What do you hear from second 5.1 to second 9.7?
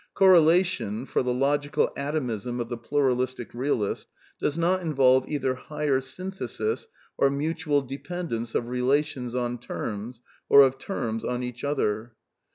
either ^* higher synthesis," or mutual dependence of rela tions on